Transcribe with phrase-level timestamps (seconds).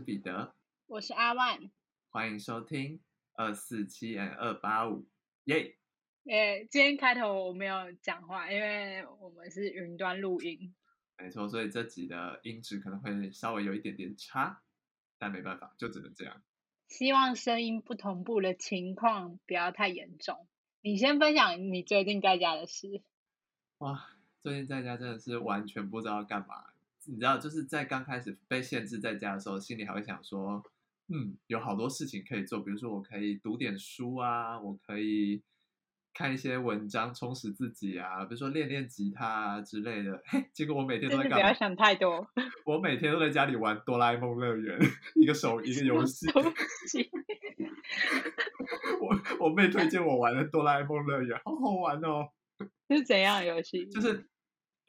[0.00, 0.54] 是彼得，
[0.86, 1.70] 我是阿万。
[2.08, 3.02] 欢迎收听
[3.34, 5.06] 二四七 N 二八五，
[5.44, 5.76] 耶！
[6.24, 10.74] 诶，今天开头我没有讲话，因为我们是云端录音。
[11.18, 14.62] 没错，所以这集的音质可能会稍微有一点点差，
[15.18, 16.42] 但没办法，就只能这样。
[16.88, 20.48] 希望声音不同步的情况不要太严重。
[20.80, 23.02] 你先分享你最近在家的事。
[23.78, 26.69] 哇，最近在家真的是完全不知道干嘛。
[27.10, 30.62] 你知道，就是在刚开始被限制在家的时候，心里还会想说，
[31.08, 35.42] 嗯，有好多事情可以做，比如说我可以读点书啊，我可以
[36.14, 40.22] 看一些文章充实自己啊，比如说练练吉他啊之类的。
[40.26, 41.38] 嘿，结果我每天都在干嘛？
[41.38, 42.24] 不要想太多。
[42.64, 44.78] 我每天都在家里玩哆啦 A 梦乐园，
[45.16, 46.28] 一个手一个游戏。
[49.00, 52.28] 我我妹推荐我玩的哆啦 A 梦乐园，好好玩哦。
[52.88, 53.84] 是怎样游戏？
[53.86, 54.28] 就是。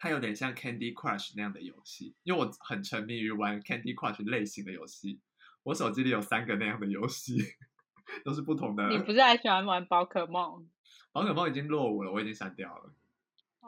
[0.01, 5.19] 它有点像 Candy Crush 那样的游戏，因为我很沉迷于玩 Candy Crush 类型的游戏。
[5.61, 7.37] 我手机里有三个那样的游戏，
[8.25, 8.89] 都是不同的。
[8.89, 10.67] 你不是还喜欢玩宝可梦？
[11.13, 12.91] 宝可梦已经落伍了，我已经删掉了。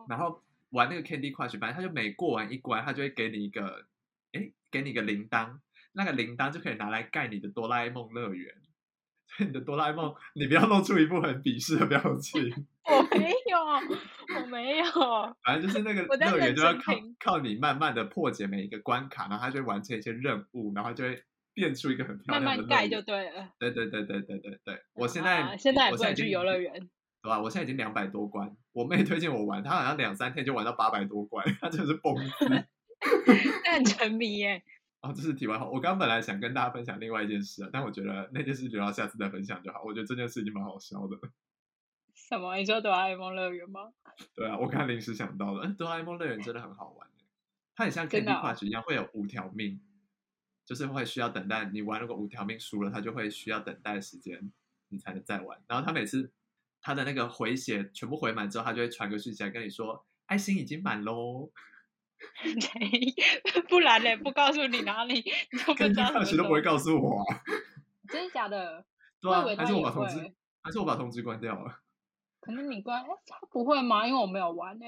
[0.10, 3.86] 然后玩那个 Candy Crush，反正他就每过完一关，他就会给你一个，
[4.32, 5.60] 哎，给你一个铃铛，
[5.92, 8.56] 那个铃铛就可以拿来盖你的哆啦 A 梦乐园。
[9.40, 12.42] 你的哆啦 A 梦，你不要露出一副很鄙视的表情。
[12.86, 14.86] 我没有，我没有。
[15.44, 21.24] 反正就是那个乐园，就要靠靠你慢慢的破解每一个关卡，然后它就会完成一些任务，然后就会
[21.54, 22.48] 变出一个很漂亮的。
[22.50, 23.50] 慢慢盖就对了。
[23.58, 26.74] 对对对对对对对，我现在现在我现在去游乐园，
[27.22, 27.42] 对吧？
[27.42, 32.66] 我现在已经两百多关，我妹推荐我玩，她好像两三天就玩到八百多关，她真的是崩溃。
[33.74, 34.64] 很沉迷耶。
[35.04, 35.66] 哦，这是题外话。
[35.68, 39.84] 我刚本来想跟大家分享另外一件事，但我觉得那件事留到下次再分享就好。
[39.84, 41.20] 我觉得这件事已经蛮好笑的。
[42.16, 42.56] 什么？
[42.56, 43.92] 你说哆啦 A 梦乐园吗？
[44.34, 47.08] 对啊，我刚临时想到了，哆啦 A 梦乐园真的很好玩
[47.76, 49.82] 它很像 Candy Crush 一样，会有五条命，
[50.64, 51.66] 就是会需要等待。
[51.66, 54.54] 你玩如果五条命输了，它就会需要等待时间，
[54.88, 55.60] 你才能再玩。
[55.68, 56.32] 然后它每次
[56.82, 61.52] 它的那个回血全部回满之后，它就会传个讯息来跟你说，爱心已经满喽。
[63.70, 65.16] 不然嘞，不告诉你哪里，
[65.52, 66.12] 你就不知道。
[66.12, 67.42] 大学都不会告诉我啊！
[68.10, 68.86] 真的假的？
[69.22, 71.80] 对啊，还是我把通知，还是我把通知关掉了？
[72.40, 74.06] 可能你关，他不会吗？
[74.08, 74.86] 因为我没有玩呢。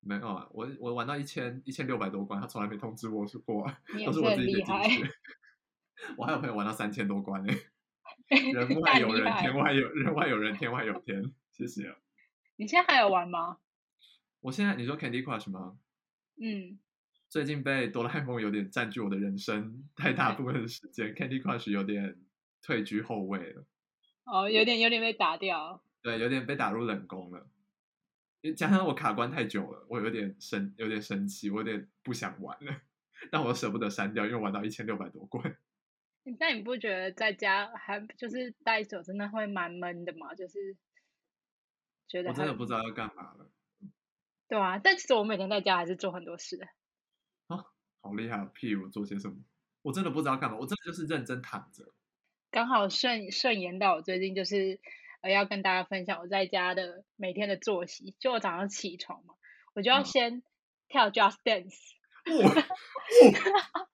[0.00, 3.70] 没有啊，我我玩到一千一千六百多关，他从来没通知我说过，
[4.04, 4.88] 都是我自己厉害。
[6.16, 7.52] 我还有朋友玩到三千多关呢。
[8.28, 11.32] 人外有人，天外有人外有人，天外有天。
[11.52, 11.94] 谢谢。
[12.56, 13.58] 你现在还有玩吗？
[14.40, 15.76] 我现在你说 Candy Crush 吗？
[16.42, 16.78] 嗯，
[17.28, 22.18] 最近被哆啦 A 梦有点占据我的人生太大部分的时间，Candy Crush 有点
[22.62, 23.66] 退居后位了。
[24.24, 25.82] 哦，有点有点被打掉。
[26.00, 27.46] 对，有点被打入冷宫了。
[28.56, 32.74] 加上我卡关太久了，我有点生有点生气，我有点不想玩了。
[33.30, 35.54] 但我舍不得删掉，因为玩到一千六百多关。
[36.38, 40.34] 但你不觉得在家还就是待久，真的会蛮闷的吗？
[40.34, 40.74] 就是
[42.08, 43.50] 觉得我真的不知道要干嘛了。
[44.50, 46.58] 对啊，但其实我每天在家还是做很多事。
[47.46, 47.64] 啊，
[48.02, 48.36] 好厉害！
[48.52, 49.36] 譬如做些什么？
[49.82, 51.84] 我真的不知道干嘛，我真的就是认真躺着。
[52.50, 54.80] 刚好顺顺延到我最近就是
[55.20, 58.16] 呃要跟大家分享我在家的每天的作息。
[58.18, 59.34] 就我早上起床嘛，
[59.72, 60.42] 我就要先
[60.88, 61.76] 跳 Just Dance。
[62.44, 62.66] 哇！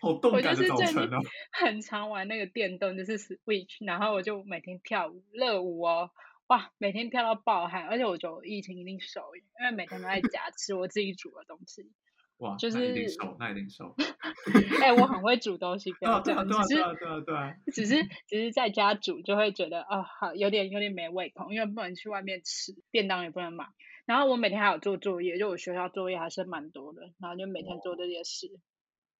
[0.00, 1.18] 好动感的早晨啊！
[1.52, 6.10] 很常玩那个电动，就是 Switch，然后我就每天跳舞热舞哦。
[6.50, 11.92] 哇，每天跳到爆汗，而且我觉得疫情一定瘦，因为每天都在家 吃我自己煮的东西。
[12.38, 13.94] 哇，就是一定瘦，那一定瘦。
[14.82, 16.44] 哎，我很会煮东西，不要这样。
[16.48, 17.54] 对啊，对啊，对啊，对啊。
[17.72, 23.66] 只是，只是在家煮就会觉得啊，好有点有点没胃口，因为不能去外面吃，便当也不能买。
[24.04, 28.50] 然后我每天还有做作业，就我学校作业还是蛮多的，然后就每天做这些事。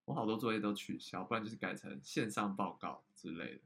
[0.04, 3.60] 我好多作业都取消，不然就是改成线上报告之类的。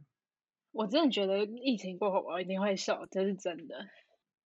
[0.75, 3.87] 我真的觉得疫情过后我一定会瘦，这是真的，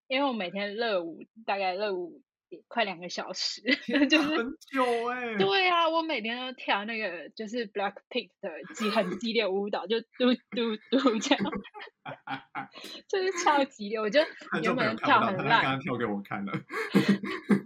[0.09, 2.21] 因为我每天热舞大概热舞
[2.69, 3.63] 快两个小时，
[4.09, 5.37] 就是很久哎。
[5.37, 11.45] 对啊，我每天都跳那个就是 Black Pink 的激很激烈舞蹈，就嘟嘟嘟这样，
[13.09, 13.99] 就是超激烈。
[13.99, 14.29] 我觉得
[14.63, 16.53] 原本跳很烂，刚刚跳给我看了。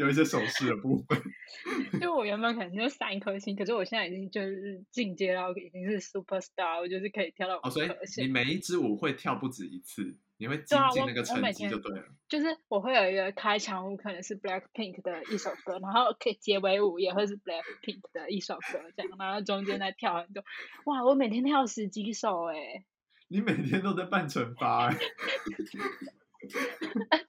[0.00, 1.20] 有一些手势的部分，
[2.00, 12.06] 就我原本可能就三颗星，可是我现在已经就是进阶到已经是 super star，我就是可以跳到哦，所以你每一支舞会跳不止一次，你会进进那个成绩就对了。
[12.30, 20.42] 就是我会有一个开场舞，可能是 Black Pink 的一首歌，然后可以结尾舞也会是 Black Pink 的一首歌，这样，然后中间再跳很多。
[20.86, 22.86] 哇，我每天跳十几首哎！
[23.28, 24.90] 你每天都在办惩罚
[27.10, 27.20] 哎！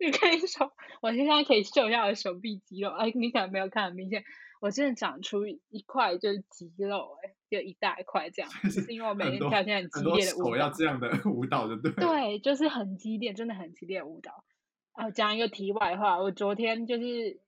[0.00, 2.90] 你可以说，我现在可以秀一下我的手臂肌肉。
[2.90, 4.24] 哎，你可能没有看很明显，
[4.60, 10.70] 我真的长出一块就是肌肉、欸，哎，就一大块这样，就是因为我每天跳现在很激烈的舞蹈我要。
[10.70, 11.96] 这样的舞蹈，就对了。
[11.96, 14.44] 对，就是很激烈，真的很激烈的舞蹈。
[14.92, 17.40] 啊，讲一个题外话，我昨天就是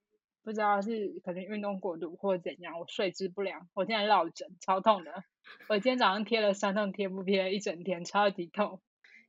[0.43, 5.25] 不知道是可能运动过度或者怎样，我睡姿不良，我现在落枕，超痛的。
[5.69, 8.81] 我今天早上贴了酸痛贴布，贴了一整天，超级痛。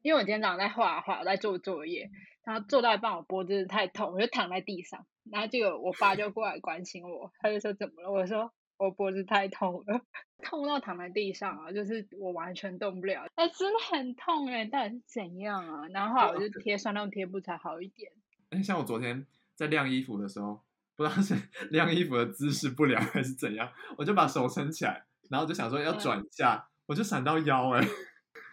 [0.02, 2.10] 因为我今天早上在画画，我在做作业，
[2.46, 8.12] 然后做到一半我脖子太痛，我就躺在地上，然后就有我爸就过来关心我，他就说怎么了？
[8.12, 10.02] 我说我脖子太痛了，
[10.44, 15.88] 痛到躺在地上啊，就是我完全动不了，哎，真的很痛哎，到底是怎样啊？
[15.90, 18.12] 然后后来我就贴酸痛贴布才好一点。
[18.52, 20.62] 哎，像我昨天在晾衣服的时候，
[20.96, 21.36] 不知道是
[21.72, 27.82] 晾衣服的姿势不良还是怎样，我就把手撑起来，然后就想说要嗯转一下，我就闪到腰哎、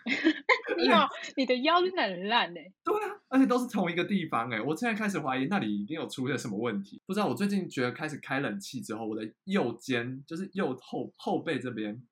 [0.77, 2.73] 你好，你的腰真的很烂哎。
[2.85, 7.01] 对啊，而且都是同一个地方哎、我现在开始怀疑那里一定有出现什么问题。
[7.07, 12.03] 不知道我最近觉得开始开冷气之后，我的右肩就是右后后背这边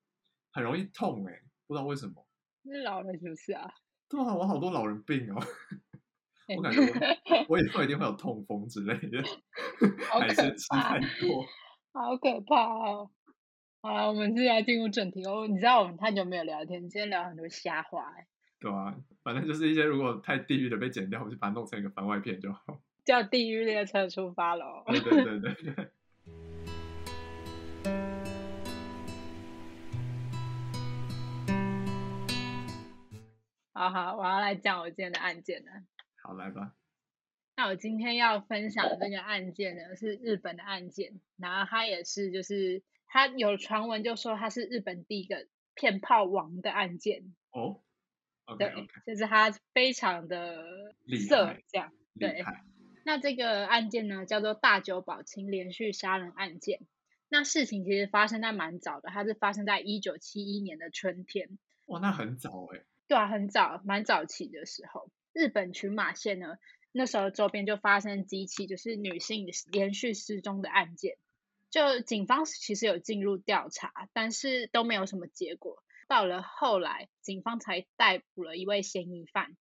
[0.51, 2.25] 很容易痛哎、不知道为什么。
[2.65, 3.69] 是老了是不是啊？
[4.09, 5.43] 对啊，我好多老人病哦，
[6.47, 9.21] 哎我感觉我 我以后一定会有痛风之类的，
[10.09, 11.45] 好可海鲜吃怕太多。
[11.93, 13.11] 好可怕哦！
[13.85, 15.45] 好了，我们是来进入正题哦。
[15.45, 18.25] 你知道我们太久没有聊天，今天聊很多瞎话哎，
[18.57, 22.79] 对啊，反正就是一些如果太地狱的被剪掉，我就把它弄成一个番外片就好。
[23.03, 24.85] 叫地狱列车出发喽。
[24.87, 25.89] 对对对对对。
[33.73, 35.71] 好好，我要来讲我今天的案件了。
[36.21, 36.71] 好，来吧。
[37.57, 42.81] 那我今天要分享的这个案件呢，是日本的案件，然后它也是就是
[43.13, 45.45] 它有传闻就说他是日本第一个
[45.75, 47.79] 骗炮王的案件，哦
[48.57, 48.73] 对
[49.05, 51.93] 就是他非常的厉色害这样。
[52.13, 52.63] 厉对害。
[53.05, 56.79] 那这个案件呢，叫做大久保清连续杀人案件。
[57.29, 61.59] 那事情其实发生在蛮早的，它是发生在一九七一年的春天。
[61.85, 62.81] 哇，那很早哎。
[63.07, 66.57] 对啊，很早，蛮早期的时候，日本群马县呢，
[66.91, 71.17] 那时候周边就发生几起就是女性连续失踪的案件，
[71.73, 75.81] 就警方其实有进入调查，但是都没有什么结果。
[76.07, 79.57] 到了后来，警方才逮捕了一位嫌疑犯，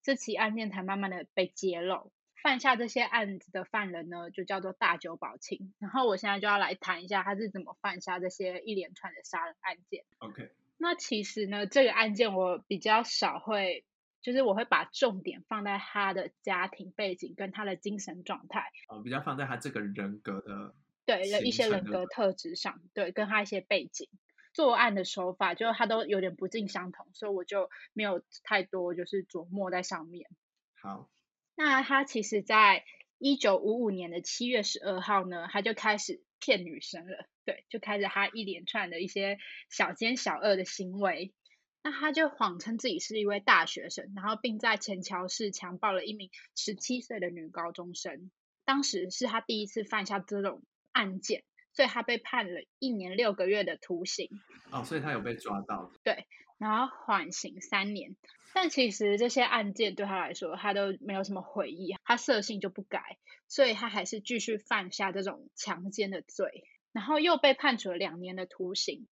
[0.00, 2.12] 这起案件才慢慢的被揭露。
[2.40, 5.74] 犯下这些案子的犯人呢，就叫做大久保清。
[5.80, 10.04] 然后我现在就要来谈一下他是怎么犯下这些一连串的杀人案件。
[10.18, 13.84] OK，那其实呢，这个案件我比较少会，
[14.22, 24.08] 就是我会把重点放在他的家庭背景跟他的精神状态，呃，比较放在他这个人格的对的一些人格特质上，对，跟他一些背景。
[24.52, 30.28] 作案的手法，就他都有点不尽相同，所以我就没有太多就是琢磨在上面。
[30.80, 31.10] 好，
[31.54, 32.84] 那他其实，在
[33.18, 39.38] 一九五五年的七月十二号呢，他就开始骗女生了，对，就开始他一连串的一些
[39.68, 41.34] 小奸小恶的行为。
[41.82, 48.30] 那他就谎称自己是一位大学生，然后并在前桥市强暴了一名十七岁的女高中生。
[48.64, 50.62] 当时是他第一次犯下这种
[50.96, 51.44] 案件，
[51.74, 54.30] 所以他被判了一年六个月的徒刑。
[54.70, 55.92] 哦，所以他有被抓到。
[56.02, 56.26] 对
[56.58, 58.16] 然后缓刑三年。
[58.54, 69.06] 但其实这些案件对他来说，他都没有什么悔意，他色性就不改，所以他还是继续犯下这种强奸的罪，然后又被判处了两年的徒刑。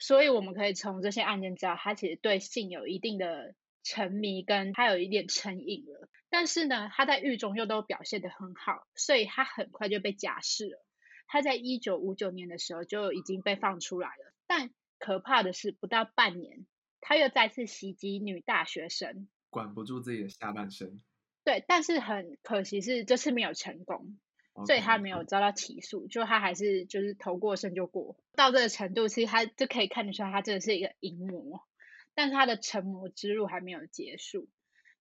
[0.00, 6.08] 所以我们可以从这些案件知道，他其实对性有一定的沉迷，跟他有一点成瘾了。
[6.28, 10.84] 但是呢，他在狱中又都表现得很好，所以他很快就被假释了。
[11.28, 16.66] 他在一九五九年的时候就已经被放出来了，但可怕的是，不到半年，
[17.00, 19.28] 他又再次袭击女大学生。
[19.50, 21.00] 管不住自己的下半身，
[21.44, 24.18] 对，但是很可惜是这次没有成功，
[24.66, 28.16] 所以他没有遭到起诉，就他还是就是头过身就过。
[28.34, 31.62] 到这个程度，其实他就可以看得出来，他真的是一个淫魔，
[32.14, 34.48] 但是他的成魔之路还没有结束。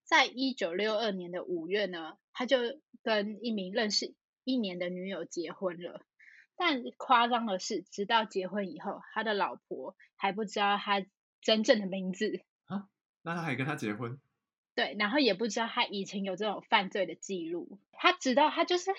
[0.04, 2.58] 在一九六二年的五月呢，他就
[3.02, 6.02] 跟一名认识一年的女友结婚了。
[6.58, 11.06] 但夸张的是，直到结婚以后，他的老婆还不知道他
[11.40, 12.90] 真正的名字啊，
[13.22, 14.20] 那他还跟他结婚？
[14.76, 18.92] 对，然后也不知道他以前有这种犯罪的记录，他直到他就是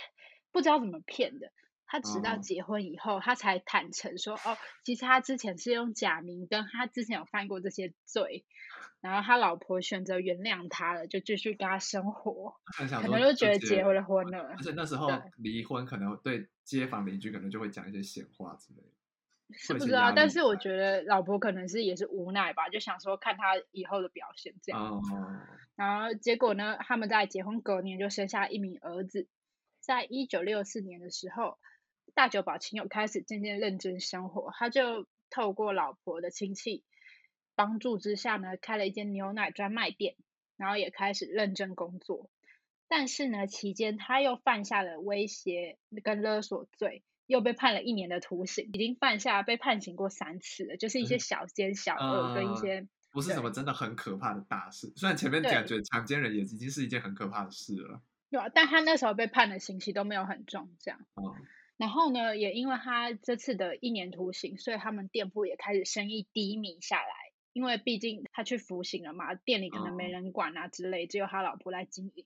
[0.51, 1.53] 不知道怎么骗的，
[1.91, 8.45] 他直到哦结婚以后，他才坦诚说，哦，其实他之前是用假名，跟他之前有犯过这些罪，
[9.01, 18.89] 然后他老婆选择原谅他了，就继续跟他生活，可能就觉得结婚了婚了而，且那时候对离婚可能对街坊邻居可能就会讲一些闲话之类的。
[19.53, 24.83] 是不知道，但是我在觉得老婆可能是也是无奈吧，就想说看他以后的表现这样。
[24.83, 25.03] 哦，
[25.75, 29.27] 然后结果呢，他们在结婚隔年就生下一名儿子。
[29.81, 31.57] 在一九六四年的时候，
[32.19, 36.83] 大久保亲友开始渐渐认真生活，他就透过老婆的亲戚
[37.55, 40.17] 帮助之下呢，开了一间牛奶专卖店，
[40.57, 42.29] 然后也开始认真工作。
[42.89, 54.93] 但是呢，期间他又犯下了威胁跟勒索罪，又被判了一年的徒刑，已经犯下被判刑过三次了，就是一些小奸小恶跟一些不是什么真的很可怕的大事。
[54.97, 60.99] 虽然前面感觉强奸人也已经是一件很可怕的事了，对啊，但他那时候被判的刑期都没有很重，这样。
[61.79, 67.15] 然后呢，也因为他这次的一年徒刑，所以他们店铺也开始生意低迷下来。
[67.55, 72.25] 因为毕竟他去服刑了嘛，店里可能没人管啊之类，只有他老婆来经营。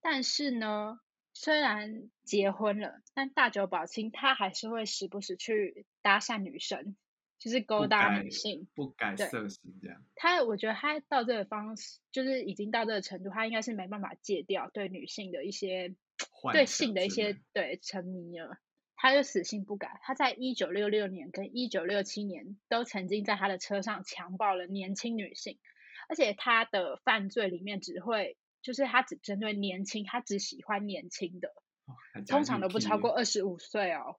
[0.00, 0.98] 但是呢，
[1.34, 6.96] 虽然结婚了，但大久保清他还是会时不时去搭讪女生，
[7.38, 10.02] 就是勾搭女性，不改色心这样。
[10.16, 15.94] 他我觉得他到这个方式，就是已经到这个程度，他应该是没办法戒掉对女性的一些
[16.52, 18.56] 对性的一些对沉迷了。
[19.02, 20.00] 他就死性不改。
[20.02, 25.58] 他在一九六六年跟一九六七年都曾经在他的车上强暴了年轻女性，
[26.08, 28.38] 而且他的犯罪里面只会。
[28.62, 31.52] 就是他只针对年轻，他只喜欢年轻的，
[32.28, 34.14] 通常都不超过二十五岁哦。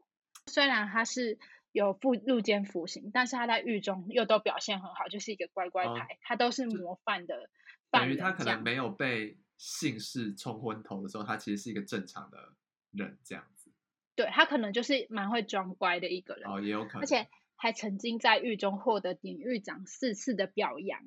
[0.47, 1.39] 虽然他是
[1.71, 7.49] 有入入监服刑，但是他在狱中又都表现很好，就是一个乖乖牌，他都是模范的。
[7.89, 12.53] 等于他可能没有被姓氏冲昏头的时候，他其实是一个正常的
[12.91, 13.52] 人这样子。
[14.15, 20.99] 对他可能就是蛮会装乖的一个人哦，也有可能，而且还曾经在狱中获得典狱长四次的表扬。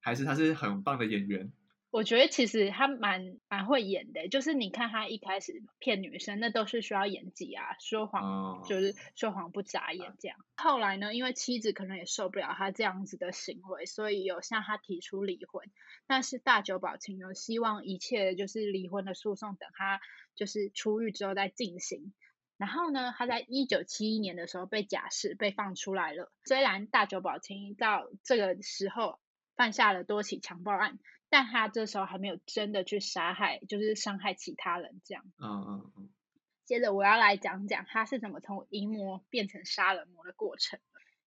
[0.00, 1.52] 还是他是很棒的演员。
[1.90, 10.36] 我觉得其实他蛮蛮会演的，就是你看他一开始骗女生，那都是需要演技啊，说谎就是说谎不眨眼这样。
[10.56, 15.70] 后来呢，因为妻子可能也受不了他这样子的行为，所以有向他提出离婚。
[16.06, 20.00] 但是大久保清有希望一切就是离婚的诉讼等他
[20.34, 22.12] 就是出狱之后再进行。
[22.56, 26.32] 然后呢，他在一九七一年的时候被假释被放出来了。
[26.44, 29.18] 虽然大久保清到这个时候
[29.54, 30.98] 犯下了多起强暴案。
[31.28, 35.24] 但他这时候还没有真的去杀害，就是伤害其他人这样。
[35.38, 36.08] 嗯嗯嗯。
[36.64, 40.78] 接着我要来讲讲他是怎么从淫魔变成杀人魔的过程。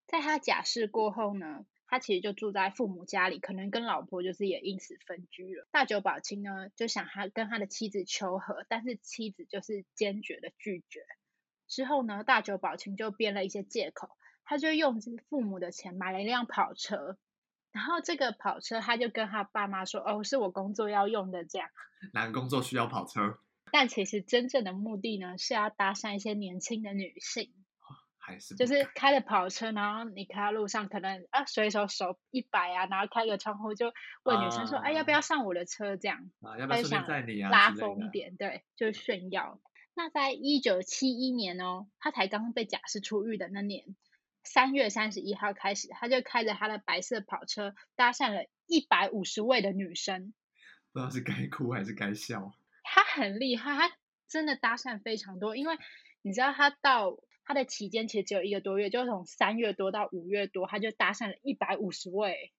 [0.08, 5.68] 在他假释过后呢，他其实就住在父母家里，可能跟老婆就是也因此分居了。
[5.70, 11.02] 大久保清呢就想他跟他的妻子求和，但是妻子就是坚决的拒绝。
[11.70, 14.10] 之后呢，大久保清就编了一些借口，
[14.44, 15.00] 他就用
[15.30, 17.18] 父母的钱买了一辆跑车。
[17.72, 21.70] 然后这个跑车，他就跟他爸妈说：“哦，是我工作要用的，这样。
[22.14, 23.38] ”男工作需要跑车。
[23.72, 27.54] 但其实真正的目的呢，是要搭讪一些年轻的女性。
[28.18, 37.50] 还是就是开着跑车，然后你开到路上，可能啊随手手一摆啊，然后开个窗户就问女生说：“哎，要不要上我的车？”这样啊，要不要顺便载你啊？
[37.50, 39.60] 拉风一点，对，就炫耀。
[40.00, 43.98] 那在一九七一年哦，他才刚被假释出狱的那年。
[44.46, 50.34] 三月三十一号开始，他就开着他的白色跑车，搭讪了一百五十位的女生。
[50.94, 52.54] 不知道是该哭还是该笑。
[52.82, 53.98] 他很厉害，他
[54.30, 55.58] 真的搭讪非常多。
[55.58, 55.76] 因为
[56.22, 62.54] 你知道，他到他的期间其实只有一个多月，就从三月多到五月多，他就搭讪了一百五十位。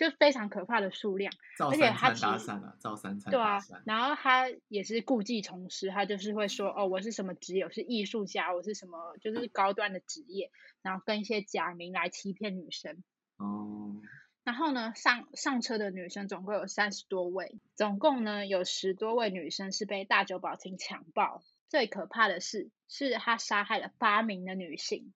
[0.00, 13.04] 就非常可怕的数量，而且他搭讪了，照三餐对啊，然后他也是故技重施，他就是会说哦，我是什么职业，我是艺术家，我是什么，就是高端的职业，然后跟一些假名来欺骗女生。
[13.36, 14.00] 哦。
[14.42, 21.42] 然后呢，上上车的女生总共有三十多位，总共呢有十多位女生是被大久保清强暴。
[21.68, 25.12] 最可怕的是，是他杀害了八名的女性。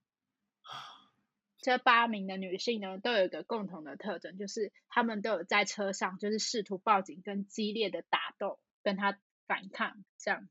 [1.65, 10.47] 这八名的女性呢，都有一个共同的特征，就是她们都有在车上，就是试图报警跟激烈的打斗，跟他反抗，这样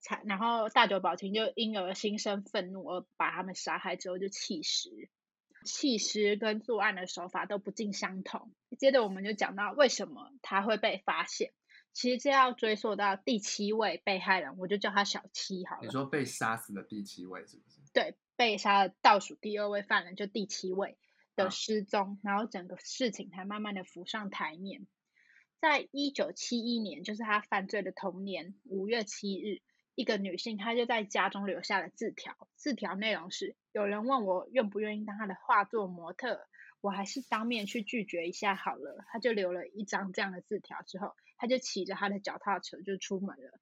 [0.00, 5.10] 才然后大久保清就因而心生愤怒，而把他们杀害之后就弃尸，
[5.66, 8.50] 弃尸跟作案的手法都不尽相同。
[8.78, 11.52] 接着我们就讲到为什么他会被发现，
[11.92, 15.82] 其实这要追溯到第七位被害人，我就叫他小七好了。
[15.82, 17.77] 你说被杀死的第七位是不是？
[18.00, 18.16] 对。
[18.38, 20.96] 被杀的倒数第二位犯人，就第七位
[21.34, 24.86] 的失踪，然后整个事情才慢慢的浮上台面。
[25.60, 29.60] 在一九七一年，就是他犯罪的同年五月七日，
[29.96, 36.46] 一个女性她就在家中留下了字条，字条内容是：有人问我愿不愿意当他的画作模特，
[36.80, 39.04] 我还是当面去拒绝一下好了。
[39.10, 43.58] 她就留了一张这样的字条之后，她就骑着他的脚踏车就出门了，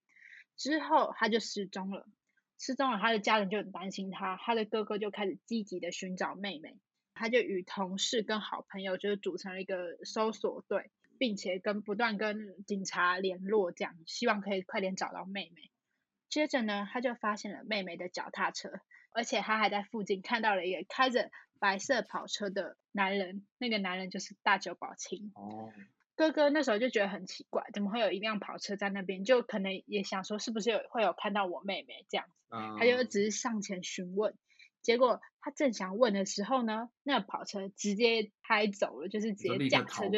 [0.58, 2.06] 之后她就失踪了。
[2.58, 6.78] 失踪了，他的家人就很担心他，他的哥哥就开始积极的寻找妹妹，
[7.14, 15.70] 他就与同事跟好朋友就是组成了一个搜索队，并且跟不断跟警察联络，这样希望可以快点找到妹妹。
[16.28, 18.80] 接着呢，他就发现了妹妹的脚踏车，
[19.12, 25.30] 而且他还在附近看到了一个开着白色跑车的男人，那个男人就是大久保清。
[25.34, 25.72] 哦，
[26.16, 29.22] 哥哥那时候就觉得很奇怪，怎么会有一辆跑车在那边？
[29.22, 34.34] 就可能也想说是不是有会有看到我妹妹这样子，嗯他就只是上前询问。
[34.80, 40.08] 结果他正想问的时候呢，那个跑车直接开走了，就是直接驾车。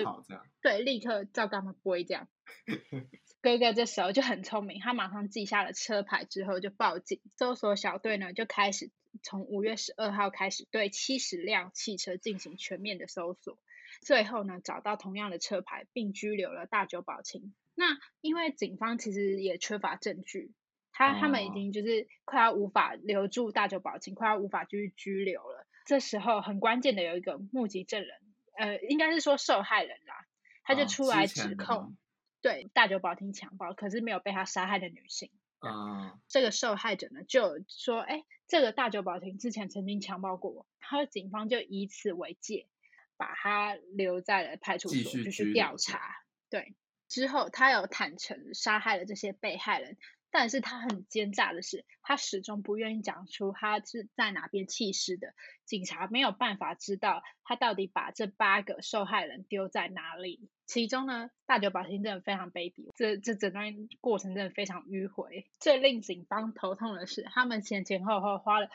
[0.60, 2.28] 对，立刻照刚刚播这样。
[3.40, 8.90] 哥哥这时候就很聪明，他马上记下了车牌之后就报警，搜索小队呢就开始
[9.22, 13.58] 从五月十二号开始对七十辆汽车进行全面的搜索，
[14.00, 17.54] 最后呢找到同样的车牌，并拘留了大久保清。
[17.74, 20.52] 那因为警方其实也缺乏证据，
[20.92, 25.66] 他他们已哦经就是快要无法留住大久保清，快要无法继续拘留了。
[25.86, 28.18] 这时候很关键的有一个目击证人，
[28.56, 30.26] 呃，应该是说受害人啦，
[30.64, 31.96] 他就出来指控，吗
[32.42, 35.30] 对大久保清强暴，可是没有被他杀害的女性。
[35.60, 42.68] 嗯，这个受害者呢就有说，哎，这个大久保町之前曾经强暴过我，然后警方就以此为戒，
[43.18, 46.00] 把他留在了派出继所，就去调查。
[46.48, 46.74] 对，
[47.08, 49.98] 之后他有坦诚杀害了这些被害人，
[50.30, 55.34] 但是他很奸诈的是，他始终不愿意讲出他是在哪边弃尸的，
[55.66, 60.48] 警察没有办法知道他到底把这八个受害人丢在哪里。
[60.66, 65.46] 其中呢，大久保町真的非常卑鄙，这这整段过程真的非常迂回。
[65.58, 68.68] 最令警方头痛的是，他们前前后后花了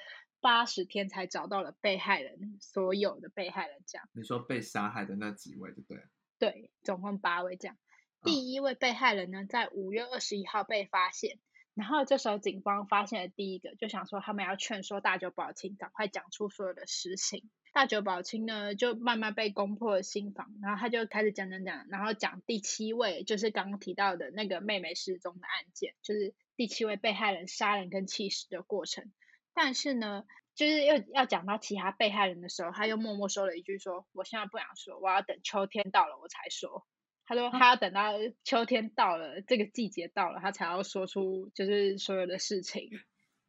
[0.43, 4.09] 八十天才找到了被害人，所有的被害人这样。
[4.11, 6.03] 你说被杀害的那几位就对了。
[6.37, 7.77] 对，总共八位这样。
[8.23, 11.39] 第一位被害人呢，在五月二十一号被发现，
[11.73, 17.49] 然后这时候警方发现了第一个，就想说他们要劝说大久保清赶快讲出所有的实情。
[17.71, 29.09] 大久保清呢，就慢慢被攻破了心房，然后他就开始讲讲讲，然后讲第七位，就是刚刚提到的那个妹妹失踪的案件，就是第七位被害人杀人跟弃尸的过程。
[29.53, 36.85] 但是呢，就是又要讲到其他被害人的时候，他又默默说了一句说：“我现在不想说，我要等秋天到了我才说。”
[37.25, 38.11] 他说他要等到
[38.43, 42.89] 秋天到了，这个季节到了，他才要说出就是所有的事情，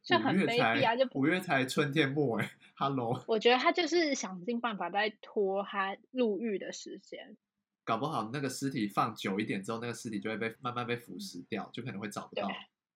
[0.01, 0.95] 就很卑鄙啊！
[0.95, 7.35] 就五月才春天末哎，Hello， 我觉得他就是想尽办法在拖他入狱的时间。
[7.83, 12.55] 搞不好那个尸体放久一点之后，那个尸体就会被慢慢被腐蚀掉，就可能会找不到对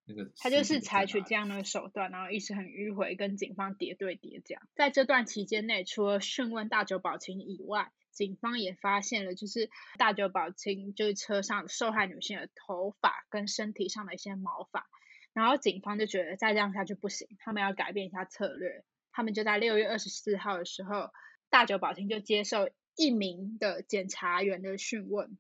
[0.10, 4.67] 那个他就是采取这样的手段，然后一直很迂回，跟警方叠对叠这样。
[4.74, 9.69] 在这段期间内，除了讯问大久保清以外，警方也发现了，就是
[10.00, 14.89] 大久保清就是车上受害女性的头发跟身体上的一些毛发。
[15.32, 18.84] 然后警方就觉得再这样下去不行，他们要改变一下策略。
[19.12, 21.12] 他们就在六月二十四号的时候，
[21.52, 25.38] 大久保清就接受一名的检察员的讯问。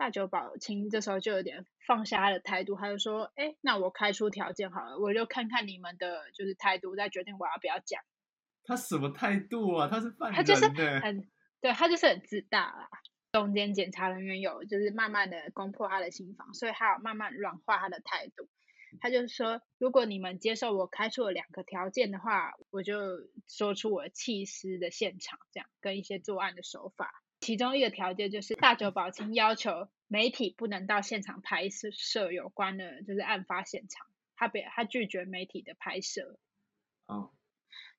[0.00, 8.00] 大久保清这时候就有点放下他的态度，他就说：“哎，那我开出条件好了，我就看看你们的就是态度，再决定我要不要讲。
[8.64, 9.88] 他什么态度啊？
[9.88, 10.64] 他是犯他就是、
[11.00, 11.28] 很
[11.60, 12.88] 对他就是很自大啦。
[13.32, 18.48] 中间检察人员有就是慢慢的攻破他的心房，所以他有慢慢软化他的态度。
[19.02, 22.96] 他就是说，如果你们接受我开出了两个条件的话，我就
[23.46, 27.22] 说出我弃尸的现场，这样跟一些作案的手法。
[27.40, 36.38] 其中一个条件就是大久保清要求媒体不能到现场拍摄摄有关的，就是案发现场，他别他拒绝媒体的拍摄。
[37.06, 37.32] 哦，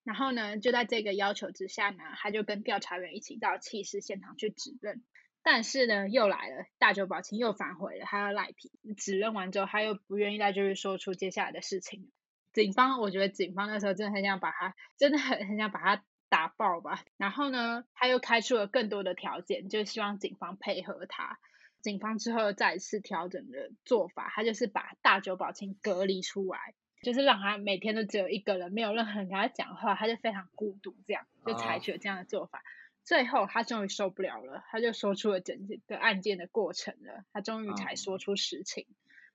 [0.04, 5.04] 然后呢，就在这个要求之下呢，他就跟调查员一起到弃尸现场去指认。
[5.44, 8.72] 但是呢，又来了，大久保清又反悔了，他要赖皮。
[8.96, 12.12] 指认完之后，他又不愿意再继续说出接下来的事情。
[12.54, 17.04] 警方，我觉得警方那时候真的很想把他，真的很很想把他打爆吧。
[17.18, 21.38] 然后呢，他又开出了更多的条件，就希望警方配合他。
[21.82, 32.64] 警方之后再一次调整的做法，他就是把大久保清隔离出来，就是让他每天都只有一个人，没有任何人跟他讲话，他就非常孤独，这样就采取了这样的做法。
[33.04, 38.86] 最后他终于受不了了，他就说出了整个案件的过程了，他终于才说出实情。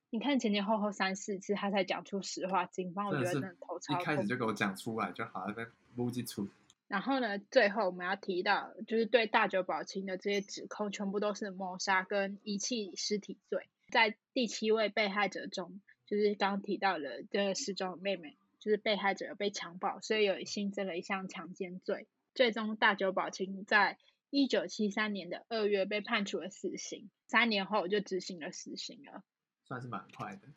[0.09, 2.65] 你看前前后后三四次，他才讲出实话。
[2.65, 4.25] 警方我觉得真的头超一开始。
[4.25, 6.47] 就给我讲出来就好，那边估计出。
[6.87, 13.67] 然后呢，最后我们要提到，就是对大久保清的这些指控，全部都是谋杀跟遗弃尸体罪。
[13.89, 22.07] 在第七位被害者中，就是刚刚提到的这个失踪的妹妹，就是被害者有被强暴，所以有新增了一项强奸罪。
[22.33, 23.97] 最终，大久保清在
[24.29, 29.23] 一九七三年的二月被判处了死刑，三年后就执行了死刑了。
[29.65, 30.47] 算是蛮快的。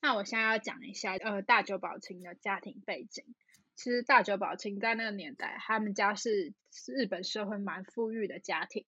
[0.00, 3.24] 那我现在要讲一下，呃，大久保清的家庭背景。
[3.76, 6.54] 其实大久保清在那个年代，他们家是
[6.86, 8.84] 日本社会蛮富裕的家庭。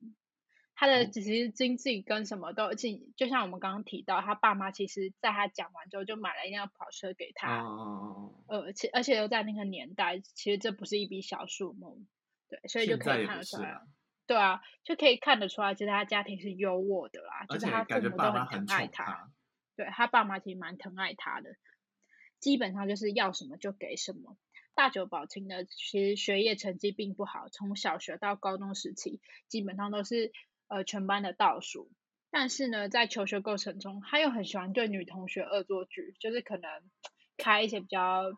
[0.74, 12.06] 他的哦其实经济跟什么都进，就像我们刚刚提到，他爸妈其实在他讲完之后就买了一辆跑车给哦他，哦呃，且而且又在那个年代，其实这不是一笔小数目，
[12.48, 13.80] 对，所以就可以看得出来
[14.24, 19.30] 对啊，就可以看得出来，其实他家庭是优渥的啦，就是他父母都很疼爱他，他，
[19.74, 21.56] 对他爸妈其实蛮疼爱他的，
[22.38, 24.36] 基本上就是要什么就给什么。
[24.78, 30.30] 大久保清呢，其实学业成绩并不好，从小学到高中时期，基本上都是
[30.68, 31.90] 呃全班的倒数。
[32.30, 36.70] 但是呢，在求学过程中，他又很喜欢对女同学恶作剧，就是可能
[37.36, 38.30] 开一些比较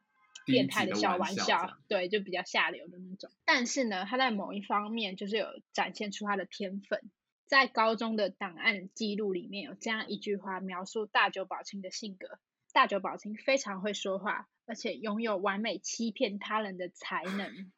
[0.47, 3.31] 低变态的小玩玩笑对，就比较下流的那种。
[3.45, 7.11] 但是呢，他在某一方面就是有展现出他的天分。
[7.49, 12.39] 在高中的档案记录里面有这样一句话描述大久保清的性格：
[12.73, 17.73] 大久保清非常会说话，而且拥有完美欺骗他人的才能。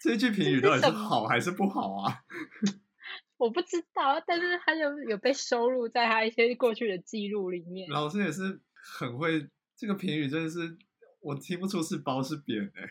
[0.00, 2.22] 这句评语到底是好还是不好啊？
[3.36, 7.90] 我不知道，但是他就有被收录在他一些过去的记录里面。
[7.90, 10.78] 老师也是很会，这个评语真的是
[11.20, 12.82] 我听不出是褒是贬哎、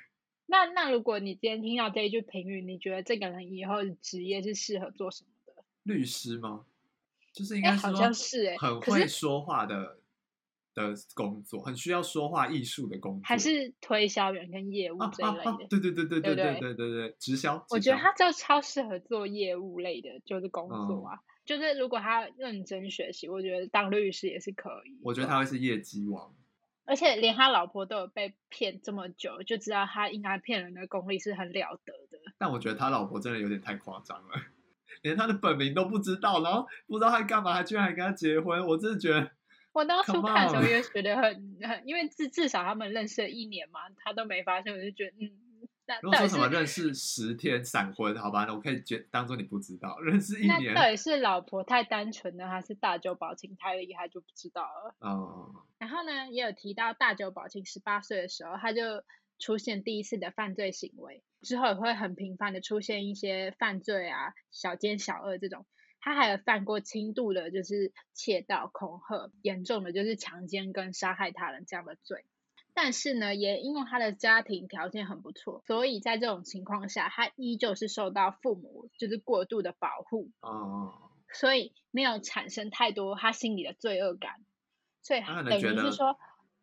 [0.47, 5.63] 那那如果你今天听到这一句评语，你觉得这个人以后的职业是适合做什么的？
[5.83, 6.65] 律师吗？
[7.31, 9.99] 就是应该好像是哎很会说话的
[10.75, 15.49] 的工作，很需要说话艺术的工作，还是推销员跟业务啊这一类的？
[15.49, 15.57] 啊啊！
[15.69, 17.65] 对对对对对对对对对直销。
[17.71, 21.17] 我觉得他就超适合做业务类的，就是工嗯作啊。
[21.45, 24.99] 就是如果他认真学习，我觉得当律师也是可以。
[25.03, 26.35] 我觉得他会是业绩王。
[26.87, 32.19] 而且连他老婆都有被骗这么久，就知道他应该骗人的功力是很了得的。
[32.37, 34.35] 但我觉得他老婆真的有点太夸张了，
[35.01, 39.31] 连他的本名都不知道，然后不知道他干嘛，还居然还跟他结婚，我真的觉得
[39.75, 45.29] 我当初看的时候也觉得很很，因为至至少他们认识了一年嘛，他都没发现，我就觉得嗯，
[45.85, 54.95] 那如果说什么认识十天闪婚，好吧，那我可以觉当做你不知道，认识一那年，到底是老婆太单纯呢，还是大久保清太厉害就不知道了。
[55.01, 59.03] 嗯，然后呢，也有提到大久保清十八岁的时候，他就
[59.39, 65.65] 出现第一次的犯罪行为，之后也会很频繁的出现一些犯罪啊、小奸小恶这种。
[66.05, 72.25] 他还有犯过轻度的，就是窃盗、恐吓；严重的就是强奸跟杀害他人这样的罪。
[72.75, 84.45] 但是呢，也因为他的家庭条件很不错，所以在这种情况下，他依旧是受到父母就是过度的保护，哦、所以没有产生太多他心里的罪恶感。
[85.01, 86.19] 所以他等于是说，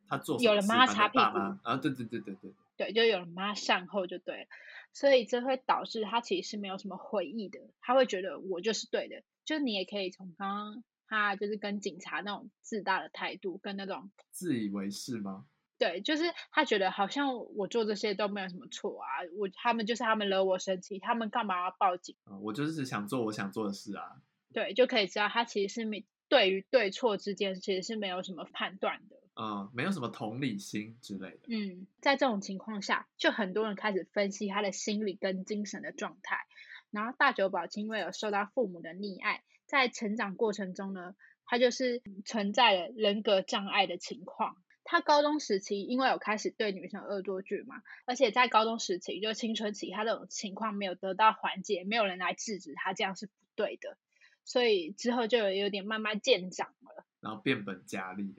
[0.06, 1.22] 他做有人帮他擦屁股
[1.64, 4.46] 啊，对对对对对，对，就有人帮他善后就对了，
[4.92, 15.46] 所以这会导致他其实是没有什么悔意的，他会觉得我就是对的，就你也可以从刚刚他就是跟警察那种自大的态度，跟那种自以为是吗？
[15.78, 22.14] 对，就是他觉得好像我做这些都没有什么错啊，我他们就是他们惹我生气，他们干嘛要报警？
[22.24, 24.22] 啊我就是想做我想做的事啊。
[24.52, 29.16] 对，就可以知道他其实是没对于对错之间其实是没有什么判断的。
[29.34, 31.40] 嗯，没有什么同理心之类的。
[31.48, 36.46] 嗯，在这种情况下，就很多人开始分析他的心理跟精神的状态。
[36.92, 44.56] 然后大久保清因为有受到父母的溺爱，在成长过程中呢，他就是存在了人格障碍的情况。
[44.84, 53.96] 他高中时期因为有开始对女生恶作剧嘛，而且在高中时期就青春期，他这种情况没有得到缓解，没有人来制止他，这样是不对的。
[54.44, 57.06] 所以之后就有有点慢慢渐长了。
[57.20, 58.34] 然后变本加厉。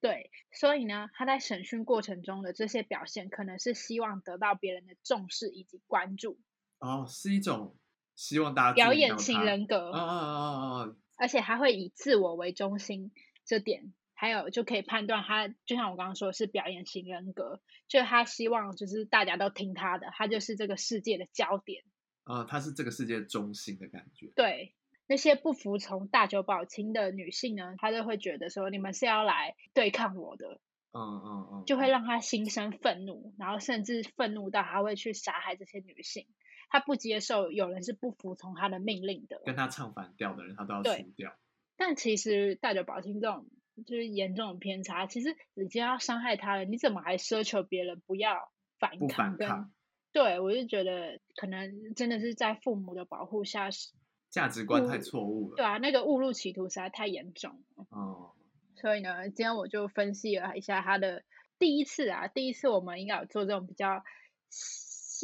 [0.00, 6.38] 对，所以呢，他在审讯过程中的这些表现，可能是希望得到别人的重视以及关注，
[6.78, 7.74] 哦，是一种
[8.14, 13.12] 希望大家表演型人格，哦哦哦哦哦，而且他会以自我为中心，
[13.44, 21.82] 这点还有就可以判断他，就像我刚刚说的是表演型人格，就他希望就是大家都听他的，他就是这个世界的焦点。
[22.24, 24.32] 呃，他是这个世界中心的感觉。
[24.34, 24.74] 对
[25.06, 30.58] 那些不服从大久保清的女性呢，她就会觉得说你们是要来对抗我的，
[30.92, 36.26] 嗯嗯嗯，就会让他心生愤怒，然后甚至愤怒到他会去杀害这些女性。
[36.74, 39.40] 他不接受有人是不服从他的命令的。
[39.44, 41.32] 跟他唱反调的人，他都要对输掉。
[41.76, 43.46] 但其实带着保清这种
[43.86, 49.06] 就是严重的偏差，其实已经要伤害他了，你怎么还奢求别人不要反抗不？
[49.06, 49.72] 反抗
[50.10, 53.92] 对我就觉得可能真的是在父母的保护下，是
[54.28, 55.54] 价值观太错误了。
[55.54, 57.86] 对啊，那个误入歧途实在太严重了。
[57.90, 58.32] 哦，
[58.74, 61.22] 所以呢，今天我就分析了一下他的
[61.56, 64.02] 第一次啊，第一次我们应该有做这种比较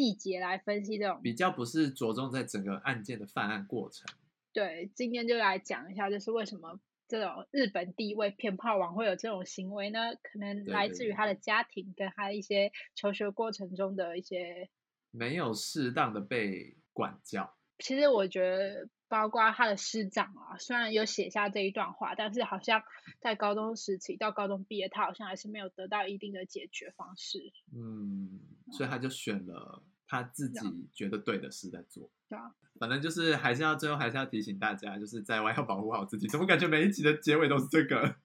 [0.00, 1.20] 细节来分析这种。
[1.22, 4.06] 比较不是着重在整个案件的犯案过程。
[4.50, 10.14] 对，今天就来讲一下，就是为什么这种日本第一位骗炮王会有这种行为呢？
[10.22, 14.70] 可能来自于他的家庭跟他一些求学过程中的一些。
[15.10, 17.54] 没有适当的被管教。
[17.78, 22.82] 其实我觉得包括他的师长啊，虽然有写下这一段话，但是好像
[23.20, 27.52] 在高中时期到高中毕业，他好像还是没有得到一定的解决方式。
[27.74, 28.38] 嗯，
[28.72, 32.10] 所以他就选了他自己觉得对的事在做。
[32.28, 36.26] 对啊，反正就是还是要最后还是要提醒大家，就是在外要保护好自己。
[36.26, 38.16] 怎么感觉每一集的结尾都是这个？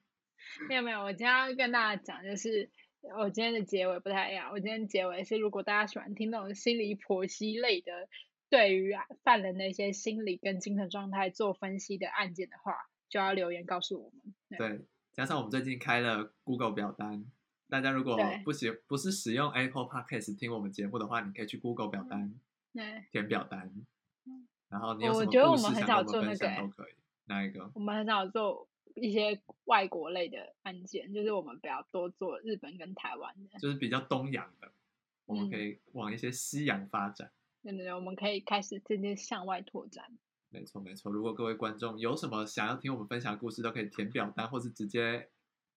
[0.68, 2.68] 没有没有，我今天要跟大家讲，就是
[3.16, 4.50] 我今天的结尾不太一样。
[4.50, 8.08] 我今天结尾是，如果大家喜欢听那种心理剖析类的，
[8.50, 12.74] 对于犯人的一些心理跟精神状态做分析的案件的话，
[13.08, 14.34] 就要留言告诉我们。
[14.58, 17.24] 对，加上我们最近开了 Google 表单，
[17.68, 22.32] 大家如果不喜不是使用 Apple Podcast 听我们节目的话，你可以去 Google 表单
[22.72, 23.72] 对，填表单
[24.24, 26.92] 嗯，然后你有什么我觉得我故事想跟们很少我们分享做那个欸都可以。
[27.26, 27.70] 哪一个？
[27.74, 33.58] 我们很少做一些外国类的案件，就是我们比较多做日本跟台湾的。
[33.58, 34.70] 就是比较东洋的，
[35.24, 37.32] 我们嗯可以往一些西洋发展。
[37.62, 40.04] 对对对，我们可以开始渐渐向外拓展。
[40.50, 45.28] 没错没错，如果各位观众有什么想要听我们分享的故事，都可以填表单，或是直接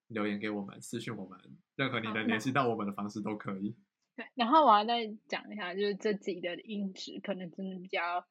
[0.09, 1.39] 留言给我们，私信我们，
[1.75, 3.75] 任何你能联系到我们的方式都可以。
[4.15, 8.25] 对，然后我要再讲一下，就是这集的音质可能真的比较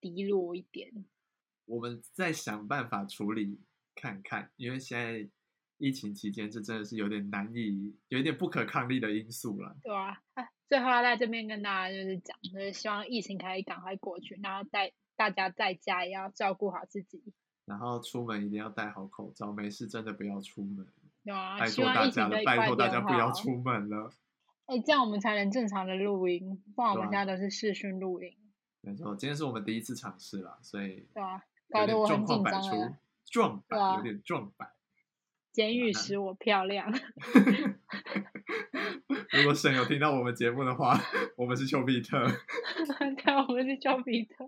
[0.00, 1.04] 低落一点。
[1.64, 3.60] 我们再想办法处理
[3.94, 5.28] 看看，因为现在
[5.78, 9.76] 疫情期间，这真的是有点难以，有一点不可抗力的因素了。
[9.82, 17.20] 对啊，哎，最后要在这边跟大家就是讲，就是希望疫情可以赶快过去，然后在大家在家也要照顾好自己，
[17.64, 20.86] 然后出门一定要戴好口罩，没事真的不要出门，
[21.58, 23.32] 拜托大家了，拜托大家不要。
[23.32, 24.10] 出门了。
[24.66, 28.32] 哎，这样我们才能正常的录音，不然我们对啊现在都是视讯录音，
[28.80, 32.98] 没错，今天是我们第一次尝试啦，所以对啊，搞得我很紧张出了。，
[33.30, 34.70] 壮对啊有点壮板。
[35.52, 36.92] 监狱使我漂亮，
[39.32, 41.00] 如果沈有听到我们节目的话，
[41.36, 44.44] 我们是丘比特， 对，我们是丘比特。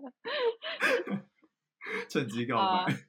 [2.07, 3.08] 趁机告白。